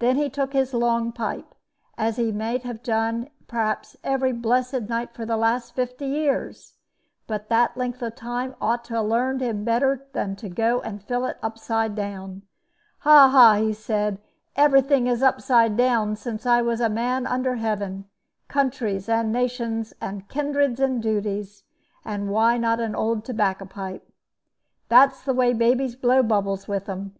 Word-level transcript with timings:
Then 0.00 0.16
he 0.16 0.28
took 0.28 0.52
his 0.52 0.74
long 0.74 1.12
pipe, 1.12 1.54
as 1.96 2.16
he 2.16 2.32
may 2.32 2.58
have 2.58 2.82
done 2.82 3.30
perhaps 3.46 3.96
every 4.02 4.32
blessed 4.32 4.88
night 4.88 5.14
for 5.14 5.24
the 5.24 5.36
last 5.36 5.76
fifty 5.76 6.06
years; 6.06 6.74
but 7.28 7.48
that 7.50 7.76
length 7.76 8.02
of 8.02 8.16
time 8.16 8.56
ought 8.60 8.82
to 8.86 8.96
have 8.96 9.04
learned 9.04 9.40
him 9.40 9.62
better 9.62 10.08
than 10.12 10.34
to 10.34 10.48
go 10.48 10.80
for 10.80 10.90
to 10.90 10.98
fill 10.98 11.24
it 11.24 11.38
upside 11.40 11.94
down. 11.94 12.42
'Ha, 13.02 13.28
ha!' 13.28 13.62
he 13.62 13.72
said; 13.72 14.18
'every 14.56 14.82
thing 14.82 15.06
is 15.06 15.22
upside 15.22 15.76
down 15.76 16.16
since 16.16 16.46
I 16.46 16.60
was 16.62 16.80
a 16.80 16.88
man 16.88 17.24
under 17.24 17.54
heaven 17.54 18.06
countries 18.48 19.08
and 19.08 19.30
nations 19.30 19.92
and 20.00 20.28
kindreds 20.28 20.80
and 20.80 21.00
duties; 21.00 21.62
and 22.04 22.28
why 22.28 22.58
not 22.58 22.80
a 22.80 22.92
old 22.92 23.24
tobacco 23.24 23.66
pipe? 23.66 24.12
That's 24.88 25.22
the 25.22 25.32
way 25.32 25.52
babies 25.52 25.94
blow 25.94 26.24
bubbles 26.24 26.66
with 26.66 26.86
them. 26.86 27.14